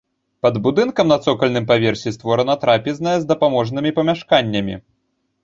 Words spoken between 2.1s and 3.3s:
створана трапезная з